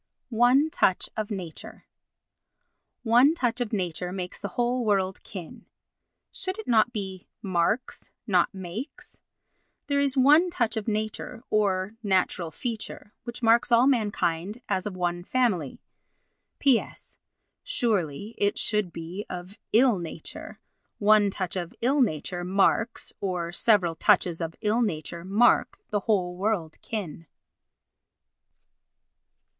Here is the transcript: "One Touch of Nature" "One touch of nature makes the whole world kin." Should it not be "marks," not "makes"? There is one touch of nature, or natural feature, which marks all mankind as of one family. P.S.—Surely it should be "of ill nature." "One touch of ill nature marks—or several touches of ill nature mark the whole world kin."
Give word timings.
"One 0.29 0.71
Touch 0.71 1.11
of 1.15 1.29
Nature" 1.29 1.85
"One 3.03 3.35
touch 3.35 3.61
of 3.61 3.71
nature 3.71 4.11
makes 4.11 4.39
the 4.39 4.47
whole 4.57 4.83
world 4.83 5.21
kin." 5.21 5.67
Should 6.31 6.57
it 6.57 6.67
not 6.67 6.91
be 6.91 7.27
"marks," 7.43 8.09
not 8.25 8.51
"makes"? 8.51 9.21
There 9.85 9.99
is 9.99 10.17
one 10.17 10.49
touch 10.49 10.75
of 10.75 10.87
nature, 10.87 11.43
or 11.51 11.93
natural 12.01 12.49
feature, 12.49 13.13
which 13.25 13.43
marks 13.43 13.71
all 13.71 13.85
mankind 13.85 14.63
as 14.67 14.87
of 14.87 14.97
one 14.97 15.23
family. 15.23 15.83
P.S.—Surely 16.57 18.33
it 18.39 18.57
should 18.57 18.91
be 18.91 19.27
"of 19.29 19.59
ill 19.71 19.99
nature." 19.99 20.59
"One 20.97 21.29
touch 21.29 21.55
of 21.55 21.75
ill 21.79 22.01
nature 22.01 22.43
marks—or 22.43 23.51
several 23.51 23.93
touches 23.93 24.41
of 24.41 24.55
ill 24.61 24.81
nature 24.81 25.23
mark 25.23 25.77
the 25.91 25.99
whole 25.99 26.35
world 26.35 26.81
kin." 26.81 27.27